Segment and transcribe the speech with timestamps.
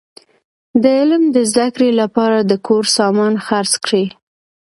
[0.81, 4.05] د علم د زده کړي له پاره د کور سامان خرڅ کړئ!